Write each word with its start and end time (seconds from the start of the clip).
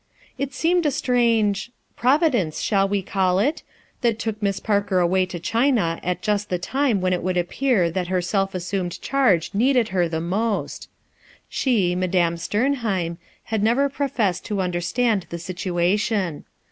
It 0.39 0.51
seemed 0.51 0.87
a 0.87 0.89
strange— 0.89 1.69
"Providence— 1.95 2.59
shall 2.59 2.89
we 2.89 3.03
call 3.03 3.37
it?" 3.37 3.61
that 4.01 4.17
took 4.17 4.41
Miss 4.41 4.59
Parker 4.59 4.97
away 4.97 5.27
to 5.27 5.39
China 5.39 5.99
at 6.01 6.23
just 6.23 6.49
the 6.49 6.57
time 6.57 7.01
when 7.01 7.13
it 7.13 7.21
would 7.21 7.37
appear 7.37 7.91
that 7.91 8.07
her 8.07 8.19
self 8.19 8.55
assumed 8.55 8.99
charge 9.03 9.51
Deeded 9.51 9.89
her 9.89 10.09
the 10.09 10.19
most. 10.19 10.89
She, 11.49 11.93
Madame 11.93 12.33
Stcrnhemi, 12.37 13.17
had 13.43 13.61
never 13.61 13.89
professed 13.89 14.43
to 14.45 14.59
understand 14.59 15.27
the 15.29 15.37
situation. 15.37 16.45